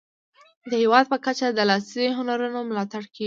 د 0.69 0.71
هیواد 0.81 1.05
په 1.11 1.17
کچه 1.25 1.47
د 1.51 1.59
لاسي 1.69 2.05
هنرونو 2.17 2.59
ملاتړ 2.69 3.03
کیږي. 3.13 3.19